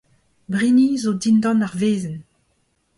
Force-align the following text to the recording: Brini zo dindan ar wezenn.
Brini 0.51 0.87
zo 1.01 1.11
dindan 1.21 1.65
ar 1.65 1.73
wezenn. 1.79 2.19